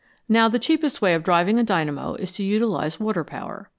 Now 0.27 0.49
the 0.49 0.57
cheapest 0.57 0.99
way 0.99 1.13
of 1.13 1.21
driving 1.23 1.59
a 1.59 1.63
dynamo 1.63 2.15
is 2.15 2.31
to 2.31 2.43
utilise 2.43 2.99
water 2.99 3.23
power. 3.23 3.69